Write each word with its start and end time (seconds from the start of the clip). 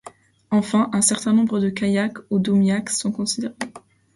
Enfin, 0.49 0.89
un 0.93 1.01
certain 1.03 1.31
nombre 1.31 1.59
de 1.59 1.69
kayaks 1.69 2.17
ou 2.31 2.39
d'umiaks 2.39 2.89
sont 2.89 3.11
conservés. 3.11 3.53